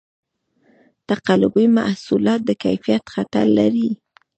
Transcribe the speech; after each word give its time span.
تقلبي 1.09 1.65
محصولات 1.77 2.41
د 2.45 2.49
کیفیت 2.63 3.03
خطر 3.13 3.45
لري. 3.59 3.89